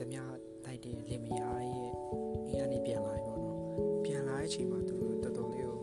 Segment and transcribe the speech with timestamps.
[0.00, 0.18] ဓမြ
[0.64, 1.92] လိုက်တဲ့လင်မယားရဲ့
[2.48, 3.58] အိမ်ကနေပြန်လာပြီပေါ့နော်
[4.04, 5.76] ပြန်လာတဲ့အချိန်မှာသူတော်တော်လေးကို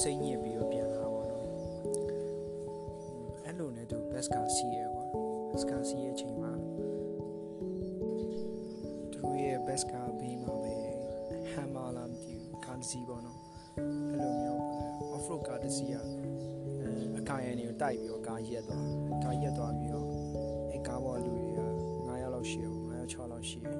[0.00, 1.46] စိတ်ညစ်ပြီးတော့ပြန်လာပေါ့နော်
[3.44, 5.04] အဲ့လိုနဲ့သူဘတ်စကာစီးရဲကွာ
[5.50, 6.52] ဘတ်စကာစီးရဲ့အချိန်မှာ
[9.12, 10.74] သူရဲ့ဘတ်စကာဘေးမှာပဲ
[11.52, 13.38] ဟမ်မာလာမသိဘူးကားစီးပေါ့နော်
[14.10, 14.60] အဲ့လိုမျိုး
[15.14, 16.06] off road ကားတစ်စီးอ่ะ
[17.18, 18.86] အကားရန်တွေကိုတိုက်ပြီးတော့ကားရက်သွား
[19.24, 20.08] ကားရက်သွားပြီးတော့
[20.70, 21.60] အဲ့ကားပေါ်လူတွေက
[22.06, 22.79] 9ယောက်လောက်ရှိတယ်9ယောက်
[23.12, 23.78] 6လောက်ရှိတယ်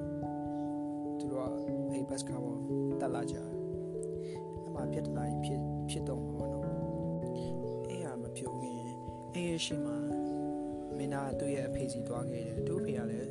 [1.19, 1.55] သူတို့က
[1.93, 2.59] အဲ့ဘတ်ကားပေါ်
[3.01, 3.47] တက်လာကြတယ်
[4.63, 6.65] အဲ့မှာပြဿနာကြီးဖြစ်ဖြစ်တော့မှာပေါ့နော်
[7.89, 8.77] အဲ့ဟာမပြုံးရင်
[9.35, 9.97] အဲ့ရရှိမှာ
[10.97, 13.31] မင်းသားသူ့ရဲ့အဖေစီသွားခဲ့တယ်သူ့အဖေကလည်း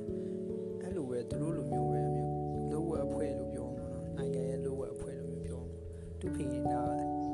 [0.81, 2.31] အဲ့လိုပဲသူတို့လိုမျိုးပဲမျိုး
[2.71, 5.77] လိုဝက်အဖွဲ့လို့ပြောမှာနော်နိုင်ငံရဲ့လိုဝက်အဖွဲ့လို့မျိုးပြောမှာ
[6.19, 6.55] သူ့ဖေက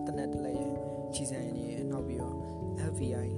[0.08, 0.74] တနက်တလဲရဲ့
[1.14, 2.38] ခြေစံရည်နောက်ပြီးတော့
[2.92, 3.30] FBI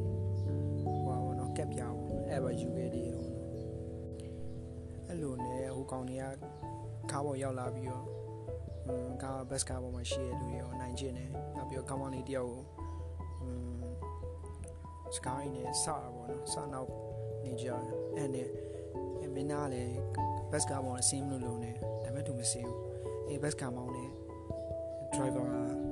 [0.81, 3.46] ဟိုပါဘောနော်ကက်ပြားပေါ့အဲ့ပါယူခဲ့တယ်ပေါ့နော်
[5.16, 6.24] အဲ့လိုနဲ့ဟိုကောင်တွေက
[7.10, 8.06] ကားပေါ်ရောက်လာပြီးတော့
[8.86, 12.62] อืมကားဘတ်စကားပေါ်မှာရှိတဲ့လူတွေရောနိုင်ကျင်တယ်နောက်ပြီးတော့ကောင်းကောင်းလေးတယောက်ကို
[13.42, 13.80] อืม
[15.16, 16.90] စကားရင်းနဲ့စတာပေါ့နော်စနောက်
[17.44, 17.80] နေကြတယ်
[18.16, 18.48] အဲ့နဲ့
[19.20, 19.94] အဲ့မင်းသားလည်း
[20.50, 22.78] ဘတ်စကားပေါ်မှာဆင်းမလို့လုံးနေဒါပေမဲ့သူမဆင်းဘူး
[23.28, 24.04] အဲ့ဘတ်စကားမောင်းနေ
[25.14, 25.85] driver က driver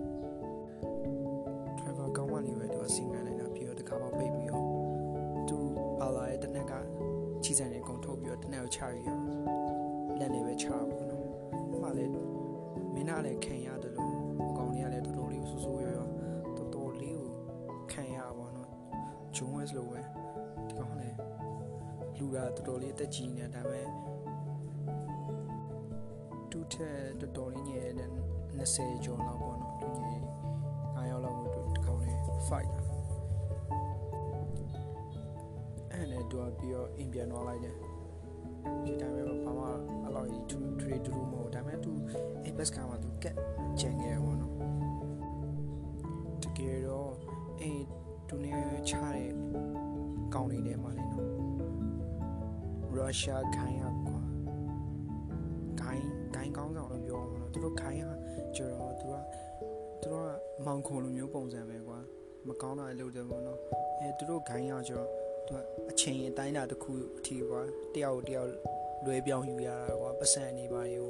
[7.58, 9.22] စံတွေအကုန်ထုတ်ပြီးတော့တနက်ကိုချပြီးတော့
[10.20, 11.26] လက်နေပဲချပါဘူးနော်။
[11.82, 12.12] မှလည်း
[12.94, 14.12] မင်းကလည်းခံရတယ်လို့
[14.50, 16.08] အကောင်တွေကလည်းတော်တော်လေးဆူဆူရောရော
[16.58, 17.30] တော်တော်လေးကို
[17.92, 18.70] ခံရပါတော့။
[19.36, 21.18] ဂျုံဝက်စ်လိုပဲဒီကောင်လည်း
[22.18, 23.88] လူကတော်တော်လေးအသက်ကြီးနေတယ်ဒါပေမဲ့
[26.52, 27.92] တူထက်တော်တော်လေးညရဲ့
[28.60, 30.20] 20ကျော်လောက်ပေါ့နော်လူကြီး
[30.96, 32.85] 9ယောက်လောက်ကိုဒီကောင်လေး fight
[36.12, 37.76] တာအဲ့နဲ့သူကပြီးတော့အိမ်ပြန်သွားလိုက်တယ်
[38.84, 39.66] ဒီတိုင်းပဲဘာမှ
[40.06, 41.92] အလောက်ကြီးထူထူထူမဟုတ်ဒါပေမဲ့သူ
[42.44, 43.36] အိမ်ဘက်စကမှာသူကက်
[43.80, 44.54] ချန်ခဲ့ပေါ့နော်
[46.44, 47.12] တကယ်တော့
[47.62, 47.84] အိမ်
[48.28, 48.52] သူနေ
[48.90, 49.30] ချတဲ့
[50.34, 51.30] ကောင်းနေတယ်မှာလေနော်
[52.96, 54.22] ရုရှားခိုင်းရကွာ
[55.82, 56.06] ခိုင်း
[56.36, 58.04] ခိုင်းကောင်းဆောင်လို့ပြောအောင်နော်သူတို့ခိုင်းရ
[58.56, 59.14] ကျတော့သူက
[60.02, 60.30] သူတို့က
[60.66, 62.00] မောင်ခုံလိုမျိုးပုံစံပဲကွာ
[62.48, 63.60] မကောင်းတာလုပ်တယ်ပေါ့နော်
[64.00, 67.62] အဲသူတို့ခိုင်းရကျတော့ သူကအချိန်အတိုင်းတာတစ်ခုအထိကွာ
[67.96, 68.50] တယောက်တယောက်
[69.06, 71.08] လွဲပြောင်းယူရတာကွာပတ်စံနေပါရော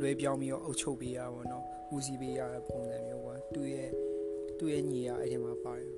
[0.00, 1.64] လွဲပြောင်းပြီးတော့အုပ်ချုပ်ပေးရပါတော့
[1.94, 3.90] ဦးစီးပေးရတဲ့ပုံစံမျိုးကွာသူရဲ့
[4.58, 5.90] သူရဲ့ညီရအဲ့ဒီမှာပါတယ်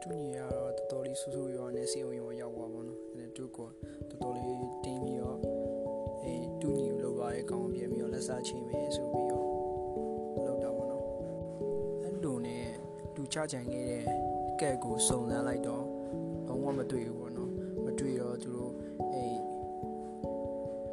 [0.00, 3.72] သူညီရတော့တော်တော်လေးဆူဆူရွာနဲ့စီအောင်ရွာရောက်သွားပါတော့အဲ့သူကတော်
[4.22, 5.38] တော်လေးတင်းပြီးတော့
[6.22, 9.46] အေးသူညီကိုလောက်ပါရဲ့ကောင်းပြန်ပြီးတော့လက်စားချိန်မယ်ဆိုပြီးတော့
[10.44, 11.04] လောက်တာပါတော့
[12.02, 12.66] အဲ့လိုနဲ့
[13.14, 14.02] သူချကြံခဲ့တဲ့
[14.60, 15.84] ကက်ကိုစုံစမ်းလိုက်တော့
[16.62, 17.50] လုံးဝမတွေ့ဘူးပေါ့နော်
[17.84, 18.72] မတွေ့တော့သူတို့
[19.12, 19.40] အေး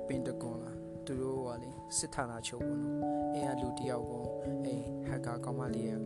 [0.08, 0.72] ပင်တကွန်လာ
[1.06, 2.98] သူတို့ကလေစစ်ဌာနချုပ်ပေါ့နော်
[3.34, 4.26] အဲ့ကလူတယောက်ကို
[4.66, 6.00] အေးဟက်ကာကောင်းမလေးရဲ့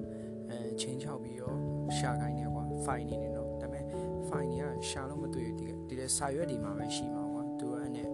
[0.49, 1.57] အဲချင်းချောက်ပြီးတော့
[1.97, 8.07] ရှာခိုင်းနေကွာဖိုင်နေနေတော့ဒါပေမဲ့ဖိုင်တွေကရှာလို့မတွေ့ဘူးဒီဒီလေစာရွက်ဒီမှာပဲရှိမှာကွာသူကအဲ့နဲ့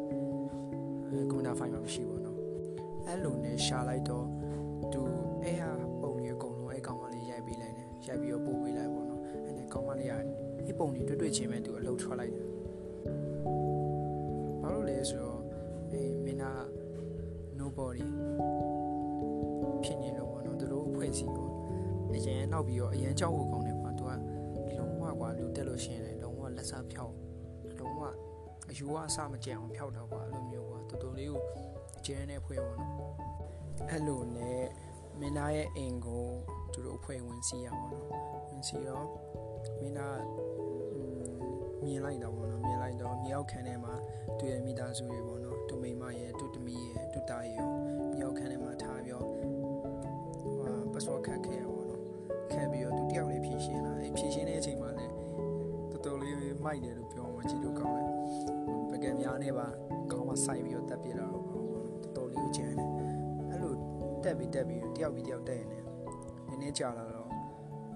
[1.32, 2.38] ကွန်ပျူတာဖိုင်မှာမရှိဘူးနော်
[3.08, 4.26] အဲ့လိုနဲ့ရှာလိုက်တော့
[4.94, 5.02] သူ
[5.44, 5.72] အဲ့ဟာ
[6.02, 10.49] ပုံကြီးအကုန်လုံးအဲ့ကောင်မလေးရိုက်ပေးလိုက်တယ်ရိုက်ပြီးတော့ပို့ပေးလိုက်ပေါ့နော်အဲ့နဲ့ကောင်မလေးကအဲ့
[10.80, 12.48] ပုံကြီးတွေ့တွေ့ချင်းပဲသူအလုပ်ထွက်လိုက်တယ်
[14.62, 15.42] ဘာလို့လဲဆိုတော့
[15.92, 16.46] အေးမင်းက
[17.60, 18.08] nobody
[19.84, 21.50] ဖြစ်နေလို့ပေါ့နော်သူတို့အဖွဲ့အစည်းကို
[22.14, 24.04] အရင်နောက်ပြီးတော့အရင်ကြောက်ဖို့ကောင်းတယ်ကွာသူ
[24.68, 27.14] ကလုံးဝကွာလူတက်လို့ရှိရင်လည်းလုံးဝလက်စားဖြောက်
[27.80, 28.02] လုံးဝ
[28.70, 31.42] အယူအဆမကြံအောင်ဖြောက်တော့ကွာအဲ့လိုမျိုးကွာတော်တော်လေးကို
[32.06, 32.94] ကျင်းနေဖွဲ့ပေါ့နော်
[33.90, 34.64] အဲ့လိုနဲ့
[35.20, 36.26] မင်းသားရဲ့အိမ်ကို
[36.74, 38.08] သူတို့အဖွဲ့ဝင်စီးရပါတော့
[38.50, 39.08] ဝင်စီးတော့
[39.82, 40.18] မင်းသား
[41.86, 43.94] မြင်လိုက်တော့ပေါ့နော်မြင်လိုက်တော့မြေအောက်ခန်းထဲမှာ
[44.38, 47.64] သူ့ရဲ့မိသားစုတွေပေါ့နော်သူမိမရဲ့သူသမီးရဲ့သူသားရဲ့
[48.14, 52.02] မြေအောက်ခန်းထဲမှာထားပြီးတော့ဟိုပတ်စဝတ်ခတ်ခဲ့ရပေါ့နော်
[52.52, 55.14] ခတ်ပြီးတော့သူတယောက်လေးဖြည့်ရှင်းလာအဲဖြည့်ရှင်းတဲ့အချိန်မှာလည်း
[55.92, 56.36] တော်တော်လေး
[56.66, 58.10] မိုက်တယ်လို့ပြောမှကြည့်လို့ကောင်းတယ်
[58.92, 59.68] ပကံများနဲ့ပါ
[60.12, 62.90] ခေါင်းမှာစိုက်ပြီးတော့တက်ပြလာတော့ပေါ့နော်တော်တော်လေးကျန်တယ်
[63.50, 63.74] အဲ့လို
[64.24, 65.86] တက်ပြီးတက်ပြီးတယောက်ပြီးတယောက်တက်နေတယ်
[66.50, 67.30] နည်းနည်းကြာလာတော့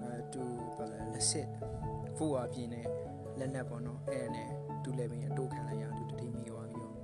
[0.00, 0.42] အဲသူ
[0.76, 1.48] ဘာလဲလက်စစ်
[2.16, 2.82] ဖိုးအားပြင်းနေ
[3.38, 4.48] လက်နက်ပေါ့နော်အဲ့နဲ့
[4.82, 6.94] သူလည်းပဲအတိုးခံလိုက်ရသူတတိမိသွားပြီးတော့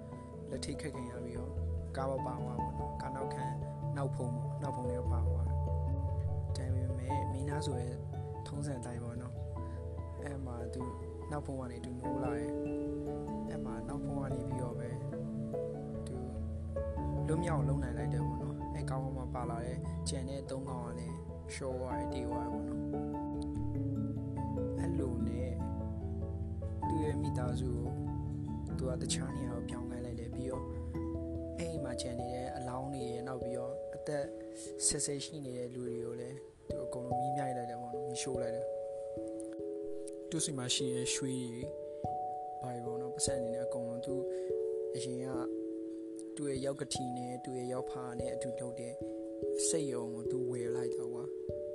[0.50, 1.52] လက်ထိတ်ခက်ခင်ရပြီးတော့
[1.96, 3.44] ကားပေါ်ပါသွားပေါ့နော်ကားနောက်ခံ
[3.96, 5.58] နောက်ဖုံပေါ့နောက်ဖုံလေးပါသွားတယ်
[6.56, 7.94] ဒါပေမဲ့မင်းသားဆိုရဲ့
[8.46, 9.34] ထုံးစံတိုင်းပေါ့နော်
[10.22, 10.82] အဲ့မှာသူ
[11.30, 12.52] နောက်ဖုံကနေသူနိုးလာရဲ့
[13.48, 14.88] အဲ့မှာနောက်ဖုံကနေပြီးတော့ပဲ
[16.06, 16.16] သူ
[17.26, 19.78] လွတ်မြောက်လုံးနိုင်လိုက်တယ်ပေါ့နော်အဲ့ကောင်းကောင်းမှပါလာတဲ့
[20.08, 21.16] ကြံတဲ့သုံးကောင်ကလည်း
[21.54, 22.80] ရှော့သွားတယ်တေးသွားတယ်ပေါ့နော်
[24.78, 25.39] အဲ့လိုနဲ့
[27.10, 27.86] ရဲ့မိသားစုကို
[28.78, 30.64] သူကတခြားနေရာကိုပြောင်းခိုင်းလိုက်တယ်ပြီးတော့
[31.58, 34.24] အဲ့အိမ်မှာကျန်နေတဲ့အလောင်းတွေရနောက်ပြီးတော့အသက်
[34.86, 36.36] ဆက်ဆက်ရှိနေတဲ့လူတွေကိုလည်း
[36.68, 38.66] သူအကုန်လုံးမီးမြိုက်လိုက်တယ်ပေါ့နော်မီးရှို့လိုက်တယ်
[40.30, 41.62] သူစီမှာရှိရဲ့ရွှေတွေ
[42.62, 44.14] ဘာတွေပေါ့နော်ပတ်စံအနေနဲ့အကုန်လုံးသူ
[44.94, 45.28] အရင်က
[46.36, 48.94] သူ့ရဲ့ရောက်ကတိနဲ့သူ့ရဲ့ရောက်ဖာနဲ့အတူလုပ်တဲ့
[49.68, 51.24] စိတ်ယုံကိုသူဝယ်လိုက်တော့ကွာ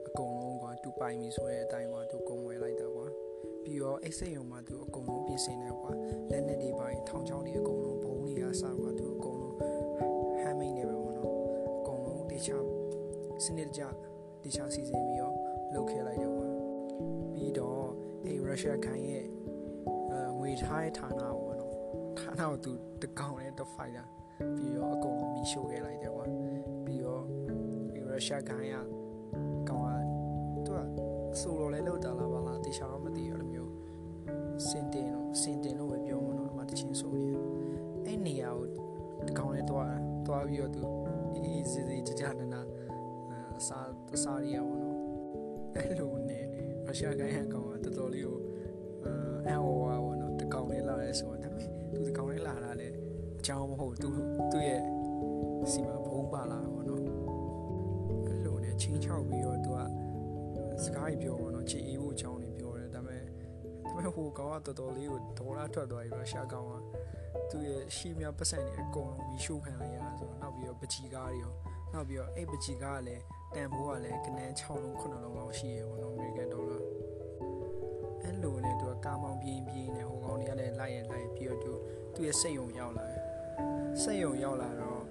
[0.07, 2.94] အကုန်လုံးကွာသူပိုင်ပြီဆိုတဲ့အတိုင်းကွာသူကုန်ဝယ်လိုက်တော့ကွာ
[3.75, 5.91] ပြီးတော့အဲ့စိတ်ယုံမှာသူအကုန်လုံးပြင်ဆင်တယ်ကွာ
[6.31, 9.61] လက်နဲ့တွေပါထောင်ချောင်းတွေအကုန်လုံးဘုံတွေကစကွာသူအကုန်လုံးဟ
[10.47, 11.31] မ်းမိန်နေပဲပေါ့နော်
[11.79, 12.57] အကုန်လုံးတေချာ
[13.43, 13.81] စနစ်တကျ
[14.43, 15.35] တေချာစီစဉ်ပြီးတော့
[15.73, 16.47] လုပ်ခဲ့လိုက်တယ်ကွာ
[17.33, 17.83] ပြီးတော့
[18.25, 19.25] အဲ့ရုရှားခိုင်းရဲ့
[20.11, 21.73] အဲငွေထားရဲ့ဌာနပေါ့နော်
[22.19, 24.03] ဌာနကိုသူတကောင်နဲ့တော့ဖိုက်တာ
[24.55, 26.25] ပြီးတော့အကုန်လုံးမီးရှို့ခဲ့လိုက်တယ်ကွာ
[26.85, 27.23] ပြီးတော့
[27.97, 28.75] ရုရှားခိုင်းက
[29.69, 29.99] ကောင်က
[30.65, 30.79] သူက
[31.39, 33.54] ဆိုလိုလဲလောက်တာလားဘာလားတေချာတော့မသိဘူးအဲ့လိုမျိုး
[34.69, 37.33] စင်တင်တော့စင်တင်လို့ပဲပြောမှာနော်အမတချင်းဆိုနေ
[38.05, 38.67] အဲ့နေရာကို
[39.27, 39.93] တကောင်နဲ့တွား
[40.27, 40.81] တွားပြီးတော့သူ
[41.35, 42.61] အေးစီစီကြကြနနာ
[43.59, 44.95] အစားအစားရရပါတော့
[45.75, 46.43] အဲ့လိုနဲ့
[46.85, 48.37] ရုရှားခိုင်းဟန်ကောင်ကတော်တော်လေးကို
[49.45, 52.87] အဲအော်ဝါပေါ့နော်တကောင်လေးလာရဲဆိုတော့ဒါပေမဲ့သူတကောင်လေးလာတာလေ
[53.39, 54.09] အကြောင်းမဟုတ်သူ
[54.51, 54.81] သူ့ရဲ့
[55.71, 57.01] စီမဘုံပါလာပေါ့နော်
[58.27, 59.79] အဲ့လိုနဲ့ချင်းချောက်ပြီးတော့သူက
[60.83, 61.79] စကားကြီးပြောပေါ့နော်ချီ
[64.15, 66.73] ဟိုကောင်ကတော်တော်လေးကိုဒေါ်လာထွက်သွားပြီးရုရှားကောင်က
[67.49, 71.53] သူ့ရဲ့ရှီမြပတ်စံနေအကုန်လုံးမီးရှို့ခံလိုက်ရတာဆိုတော့နောက်ပြီးတော့ပကြီးကားတွေရော
[71.93, 73.23] နောက်ပြီးတော့အဲ့ပကြီးကားကလည်း
[73.55, 76.79] တန်ဖိုးကလည်းကနန်း6လုံး9လုံးလောက်ရှိရေပေါ့နော်အမေရိကန်ဒေါ်လာ
[78.21, 81.71] အဲ့လိုနဲ့သူကကားမောင်းပြင်းပြင်းနဲ့ဟိုကောင်တွေကလည်းလိုက်ရလိုက်ပြီးတော့သူ
[82.13, 83.21] သူ့ရဲ့စိတ်ယုံရောက်လာတယ်
[84.01, 85.01] စိတ်ယုံရောက်လာတော့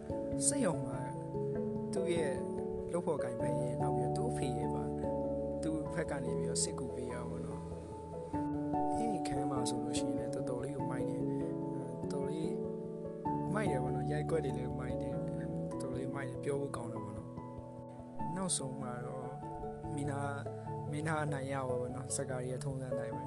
[0.46, 0.90] စိတ်ယုံက
[1.94, 2.34] သူ့ရဲ့
[2.92, 4.84] လုပ်ဖို့ကင်ပဲရင်နောက်ပြီးတော့သူ့ဖေရဲ့ပါ
[5.62, 7.03] သူ့ဘက်ကနေပြီးတော့စစ်ကူပေးရပါတော့အဲ့ဒီခန်းမှာ
[9.70, 11.22] ဆိုလို့ရှိရင်လည်းတော်တော်လေးကိုမိုက်တယ်
[12.12, 12.54] တော်လေး
[13.54, 15.12] မိုက်တယ်ပေါ့နော်ရိုက်ကွက်တွေလည်းမိုက်တယ်
[15.80, 17.28] တော်လေးမိုက်တယ်ပြောဖို့ကောင်းတယ်ပေါ့နော်
[18.36, 19.26] နောက်ဆုံးမှာတော့
[19.94, 20.20] မီနာ
[20.90, 23.24] မင်းသားနိုင်ရပါဘောနော်စကားရီထုံးစံတိုင်းပဲ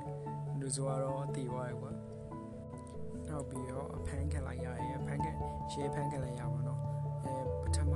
[0.60, 1.92] လူဆိုကတော့တည်သွားရကွာ
[3.28, 5.32] နောက်ပြီးတော့အဖမ်းခံလိုက်ရတယ်အဖမ်းခံ
[5.72, 6.80] ရှေးဖမ်းခံလိုက်ရပါတော့
[7.24, 7.94] အဲပထမ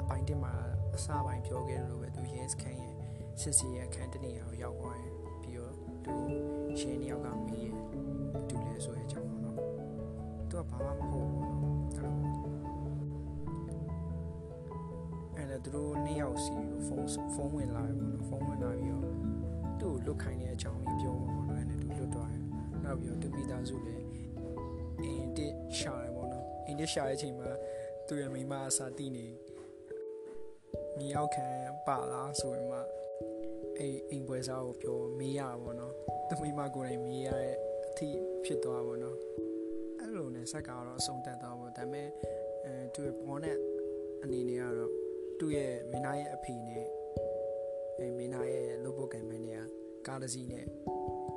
[0.00, 0.52] အပိုင်းတင်မှာ
[0.94, 2.94] အစပိုင်းပြောခဲ့လို့ပဲသူရဲစခန်းရဲ့
[3.40, 5.19] စစ်စီရဲ့အခန်းတနေရာကိုရောက်သွားတယ်ပြီးတော့
[6.04, 6.14] သူ
[6.80, 7.68] ရှင်းနှစ်ယောက်ကမေးရ
[8.48, 9.56] တူလဲဆိုရဲ့အကြောင်းပေါ့နော်
[10.50, 11.56] သူကဘာမှမဟုတ်ဘူးနော်
[15.36, 19.04] အဲ့လိုအဲ့ဒါသူတို့နှစ်ယောက်စီကိုဖုန်းဖုန်းဝင်လာပြီပေါ့နော်ဖုန်းဝင်လာပြီးတော့
[19.80, 22.42] သူ့ကိုလွတ်ခိုင်းတဲ့အကြောင်းကြီးပြောမှာပေါ့နော်အဲ့ဒါသူလွတ်သွားတယ်
[22.84, 24.04] နောက်ပြီးတော့သူမိသားစုလည်း
[25.02, 27.50] အင်းတစ်ရှာတယ်ပေါ့နော်အင်းတစ်ရှာတဲ့အချိန်မှာ
[28.06, 29.26] သူ့ရဲ့မိမအစာတိနေ
[30.98, 31.46] မြေရောက်ခံ
[31.86, 32.80] ပါလားဆိုရင်မှ
[33.80, 35.94] အဲ့အိမ်ပွဲစားကိုပြောမေးရတာပေါ့နော်
[36.28, 37.54] သူမိမကိုယ်တိုင်မေးရတဲ့
[37.88, 38.08] အထိ
[38.44, 39.16] ဖြစ်သွားပါတော့
[39.98, 42.08] အဲ့လိုနဲ့ဆက်ကတော့အဆုံးတက်သွားပေါ့ဒါပေမဲ့
[42.64, 43.56] အဲသူ့ရဲ့ဘောနဲ့
[44.22, 44.92] အနေနဲ့ကတော့
[45.38, 46.86] သူ့ရဲ့မင်းသားရဲ့အဖေနဲ့
[47.98, 49.62] အဲမင်းသားရဲ့လုပ်ဖို့ကံမန်းတွေက
[50.06, 50.64] ကားတစ်စီးနဲ့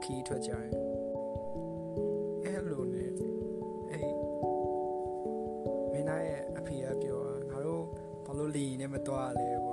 [0.03, 0.71] ခီးထွက်ကြတယ်
[2.43, 3.09] အဲ့လိုနဲ့
[3.91, 4.13] အဲ့
[5.91, 7.83] မင်းသားရဲ့အဖေကပြောတာငါတို့
[8.25, 9.72] ဘာလို့လီနဲ့မတွားလဲပေ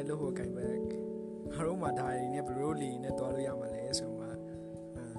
[0.00, 0.80] အဲ့မင်းသားရဲ့လုပ်ဖို့ကံမန်း
[1.52, 4.26] ငါတို့မှဒါရီနဲ့ဘယ်လိုလီနဲ့တွားလို့ရမှာလဲဆိုမှ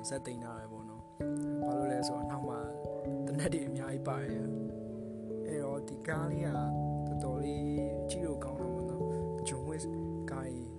[0.07, 1.03] ဇက်သိမ်းထားတယ်ပေါ့နော်
[1.65, 2.55] ဘာလို့လဲဆိုတော့နောက်မှ
[3.27, 4.43] တနက်တွေအများကြီးပါတယ်
[5.47, 7.65] အဲ့တော့ဒီကားလေးကတော်တော်လေး
[8.09, 9.03] ကြည့်လို့ကောင်းတော့မနော်
[9.47, 9.83] ဂျွန်ဝစ်
[10.31, 10.69] ကားကြီး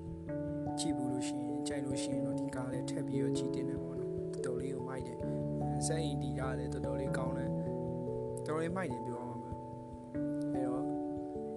[0.78, 5.18] ကြည့်ဘူးလို့ရှိရင်ကြိုက်လို့ရှိရင်တော့ဒီကားလေးထပ်ပြီးတော့ကြည့်တင်တယ်ပေါ့နော်တော်တော်လေးကိုမိုက်တယ်
[5.87, 9.40] စက်ရင်ဒီကားလေးတော်တော်လေးကောင်းတယ်တော်တော်လေးမိုက်တယ်ပြောအောင်
[10.54, 10.85] အဲ့တော့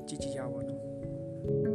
[0.08, 1.75] ကြည့်ကြည့်ရပါတော့